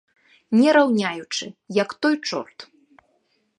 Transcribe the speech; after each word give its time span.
Не 0.59 0.69
раўняючы, 0.77 1.45
як 1.83 1.89
той 2.05 2.15
чорт. 2.27 2.57